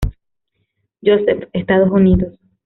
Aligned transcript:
Joseph, 1.03 1.47
Estados 1.53 1.91
Unidos. 1.91 2.33